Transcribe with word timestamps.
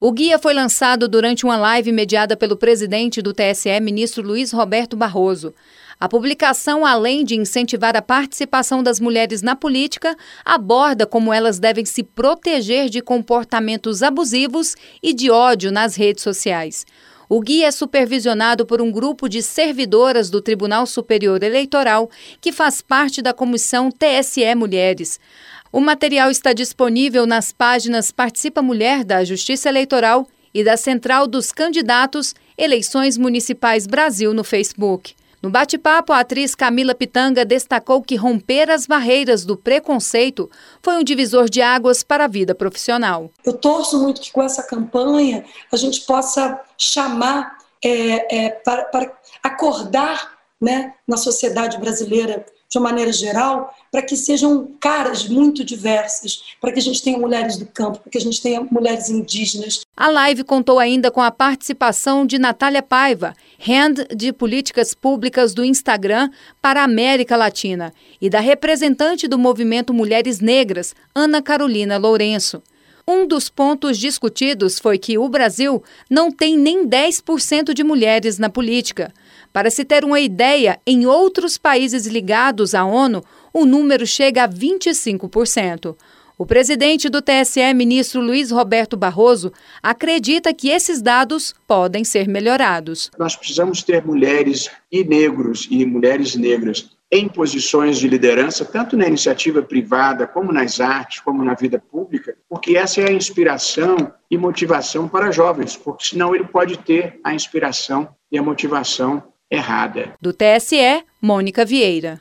O 0.00 0.12
guia 0.12 0.38
foi 0.38 0.54
lançado 0.54 1.08
durante 1.08 1.44
uma 1.44 1.56
live 1.56 1.90
mediada 1.90 2.36
pelo 2.36 2.56
presidente 2.56 3.20
do 3.20 3.32
TSE, 3.32 3.80
ministro 3.80 4.22
Luiz 4.22 4.52
Roberto 4.52 4.96
Barroso. 4.96 5.52
A 5.98 6.08
publicação, 6.08 6.86
além 6.86 7.24
de 7.24 7.34
incentivar 7.34 7.96
a 7.96 8.00
participação 8.00 8.80
das 8.80 9.00
mulheres 9.00 9.42
na 9.42 9.56
política, 9.56 10.16
aborda 10.44 11.04
como 11.04 11.32
elas 11.32 11.58
devem 11.58 11.84
se 11.84 12.04
proteger 12.04 12.88
de 12.88 13.02
comportamentos 13.02 14.00
abusivos 14.00 14.76
e 15.02 15.12
de 15.12 15.32
ódio 15.32 15.72
nas 15.72 15.96
redes 15.96 16.22
sociais. 16.22 16.86
O 17.28 17.40
guia 17.40 17.66
é 17.66 17.70
supervisionado 17.70 18.64
por 18.64 18.80
um 18.80 18.90
grupo 18.90 19.28
de 19.28 19.42
servidoras 19.42 20.30
do 20.30 20.40
Tribunal 20.40 20.86
Superior 20.86 21.42
Eleitoral, 21.42 22.08
que 22.40 22.52
faz 22.52 22.80
parte 22.80 23.20
da 23.20 23.34
comissão 23.34 23.90
TSE 23.90 24.54
Mulheres. 24.54 25.20
O 25.70 25.80
material 25.80 26.30
está 26.30 26.54
disponível 26.54 27.26
nas 27.26 27.52
páginas 27.52 28.10
Participa 28.10 28.62
Mulher 28.62 29.04
da 29.04 29.22
Justiça 29.22 29.68
Eleitoral 29.68 30.26
e 30.54 30.64
da 30.64 30.78
Central 30.78 31.26
dos 31.26 31.52
Candidatos 31.52 32.34
Eleições 32.56 33.18
Municipais 33.18 33.86
Brasil 33.86 34.32
no 34.32 34.42
Facebook. 34.42 35.14
No 35.42 35.50
bate-papo, 35.50 36.12
a 36.12 36.20
atriz 36.20 36.54
Camila 36.54 36.94
Pitanga 36.94 37.44
destacou 37.44 38.02
que 38.02 38.16
romper 38.16 38.70
as 38.70 38.86
barreiras 38.86 39.44
do 39.44 39.58
preconceito 39.58 40.50
foi 40.82 40.96
um 40.96 41.04
divisor 41.04 41.50
de 41.50 41.60
águas 41.60 42.02
para 42.02 42.24
a 42.24 42.28
vida 42.28 42.54
profissional. 42.54 43.30
Eu 43.44 43.52
torço 43.52 44.02
muito 44.02 44.22
que 44.22 44.32
com 44.32 44.42
essa 44.42 44.62
campanha 44.62 45.44
a 45.70 45.76
gente 45.76 46.00
possa 46.06 46.58
chamar 46.78 47.58
é, 47.84 48.46
é, 48.46 48.50
para, 48.50 48.84
para 48.84 49.12
acordar 49.42 50.38
né, 50.58 50.94
na 51.06 51.18
sociedade 51.18 51.78
brasileira 51.78 52.44
de 52.70 52.78
uma 52.78 52.90
maneira 52.90 53.12
geral, 53.12 53.74
para 53.90 54.02
que 54.02 54.14
sejam 54.14 54.70
caras 54.78 55.26
muito 55.26 55.64
diversas, 55.64 56.42
para 56.60 56.70
que 56.70 56.78
a 56.78 56.82
gente 56.82 57.02
tenha 57.02 57.18
mulheres 57.18 57.56
do 57.56 57.64
campo, 57.64 57.98
para 58.00 58.10
que 58.10 58.18
a 58.18 58.20
gente 58.20 58.42
tenha 58.42 58.60
mulheres 58.70 59.08
indígenas. 59.08 59.80
A 59.96 60.10
live 60.10 60.44
contou 60.44 60.78
ainda 60.78 61.10
com 61.10 61.22
a 61.22 61.30
participação 61.30 62.26
de 62.26 62.38
Natália 62.38 62.82
Paiva, 62.82 63.34
hand 63.58 64.06
de 64.14 64.32
políticas 64.32 64.92
públicas 64.92 65.54
do 65.54 65.64
Instagram 65.64 66.30
para 66.60 66.82
a 66.82 66.84
América 66.84 67.36
Latina, 67.36 67.92
e 68.20 68.28
da 68.28 68.40
representante 68.40 69.26
do 69.26 69.38
movimento 69.38 69.94
Mulheres 69.94 70.40
Negras, 70.40 70.94
Ana 71.14 71.40
Carolina 71.40 71.96
Lourenço. 71.96 72.62
Um 73.10 73.26
dos 73.26 73.48
pontos 73.48 73.96
discutidos 73.96 74.78
foi 74.78 74.98
que 74.98 75.16
o 75.16 75.30
Brasil 75.30 75.82
não 76.10 76.30
tem 76.30 76.58
nem 76.58 76.86
10% 76.86 77.72
de 77.72 77.82
mulheres 77.82 78.38
na 78.38 78.50
política. 78.50 79.10
Para 79.50 79.70
se 79.70 79.82
ter 79.82 80.04
uma 80.04 80.20
ideia, 80.20 80.78
em 80.86 81.06
outros 81.06 81.56
países 81.56 82.06
ligados 82.06 82.74
à 82.74 82.84
ONU, 82.84 83.24
o 83.50 83.64
número 83.64 84.06
chega 84.06 84.44
a 84.44 84.48
25%. 84.48 85.96
O 86.36 86.44
presidente 86.44 87.08
do 87.08 87.22
TSE, 87.22 87.72
ministro 87.72 88.20
Luiz 88.20 88.50
Roberto 88.50 88.94
Barroso, 88.94 89.54
acredita 89.82 90.52
que 90.52 90.68
esses 90.68 91.00
dados 91.00 91.54
podem 91.66 92.04
ser 92.04 92.28
melhorados. 92.28 93.10
Nós 93.18 93.34
precisamos 93.34 93.82
ter 93.82 94.04
mulheres 94.04 94.70
e 94.92 95.02
negros 95.02 95.66
e 95.70 95.86
mulheres 95.86 96.36
negras 96.36 96.90
em 97.10 97.28
posições 97.28 97.98
de 97.98 98.06
liderança, 98.06 98.64
tanto 98.64 98.96
na 98.96 99.06
iniciativa 99.06 99.62
privada, 99.62 100.26
como 100.26 100.52
nas 100.52 100.80
artes, 100.80 101.20
como 101.20 101.42
na 101.42 101.54
vida 101.54 101.78
pública, 101.78 102.36
porque 102.48 102.76
essa 102.76 103.00
é 103.00 103.08
a 103.08 103.12
inspiração 103.12 104.12
e 104.30 104.36
motivação 104.36 105.08
para 105.08 105.30
jovens, 105.30 105.76
porque 105.76 106.06
senão 106.06 106.34
ele 106.34 106.44
pode 106.44 106.76
ter 106.78 107.18
a 107.24 107.34
inspiração 107.34 108.08
e 108.30 108.38
a 108.38 108.42
motivação 108.42 109.22
errada. 109.50 110.12
Do 110.20 110.32
TSE, 110.32 111.02
Mônica 111.20 111.64
Vieira. 111.64 112.20